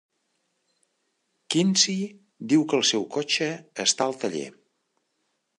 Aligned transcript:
Quincy 1.55 1.95
diu 2.53 2.65
que 2.71 2.79
el 2.79 2.87
seu 2.93 3.07
cotxe 3.19 3.53
està 3.89 4.09
al 4.11 4.21
taller. 4.25 4.47